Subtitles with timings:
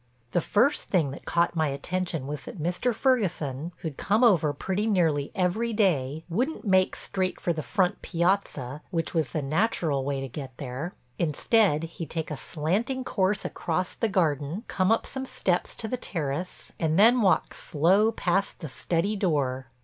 [0.31, 2.91] The first thing that caught my attention was that Mr.
[2.91, 8.81] Ferguson, who'd come over pretty nearly every day, wouldn't make straight for the front piazza
[8.89, 10.95] which was the natural way to get there.
[11.19, 15.97] Instead he'd take a slanting course across the garden, come up some steps to the
[15.97, 19.67] terrace, and then walk slow past the study door.